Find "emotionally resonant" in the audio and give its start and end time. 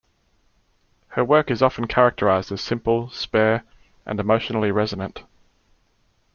4.19-5.21